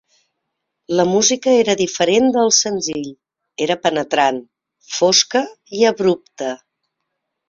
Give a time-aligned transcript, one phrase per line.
[0.99, 3.09] La música era diferent del senzill;
[3.65, 4.39] era penetrant,
[4.95, 5.43] fosca
[5.81, 6.49] i abrupta.